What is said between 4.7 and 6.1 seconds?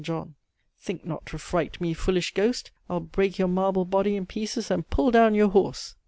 and pull down your horse.